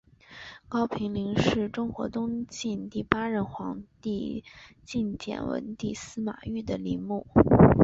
[0.67, 4.43] 高平陵是中国东晋第八任皇帝
[4.83, 7.27] 晋简文帝司马昱的陵墓。